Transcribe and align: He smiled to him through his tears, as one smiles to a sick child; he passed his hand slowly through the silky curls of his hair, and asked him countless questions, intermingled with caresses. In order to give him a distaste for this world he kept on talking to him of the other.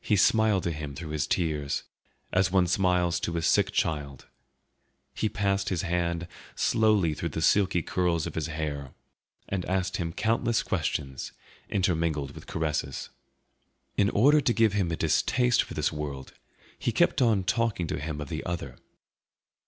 He 0.00 0.14
smiled 0.14 0.62
to 0.62 0.70
him 0.70 0.94
through 0.94 1.08
his 1.10 1.26
tears, 1.26 1.82
as 2.32 2.52
one 2.52 2.68
smiles 2.68 3.18
to 3.18 3.36
a 3.36 3.42
sick 3.42 3.72
child; 3.72 4.28
he 5.16 5.28
passed 5.28 5.68
his 5.68 5.82
hand 5.82 6.28
slowly 6.54 7.12
through 7.12 7.30
the 7.30 7.42
silky 7.42 7.82
curls 7.82 8.24
of 8.24 8.36
his 8.36 8.46
hair, 8.46 8.92
and 9.48 9.64
asked 9.64 9.96
him 9.96 10.12
countless 10.12 10.62
questions, 10.62 11.32
intermingled 11.68 12.36
with 12.36 12.46
caresses. 12.46 13.10
In 13.96 14.10
order 14.10 14.40
to 14.42 14.52
give 14.52 14.74
him 14.74 14.92
a 14.92 14.96
distaste 14.96 15.64
for 15.64 15.74
this 15.74 15.90
world 15.90 16.34
he 16.78 16.92
kept 16.92 17.20
on 17.20 17.42
talking 17.42 17.88
to 17.88 17.98
him 17.98 18.20
of 18.20 18.28
the 18.28 18.44
other. 18.44 18.76